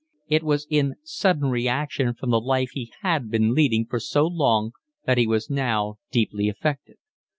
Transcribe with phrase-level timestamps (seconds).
[0.27, 4.71] It was in sudden reaction from the life he had been leading for so long
[5.05, 6.95] that he was now deeply affected.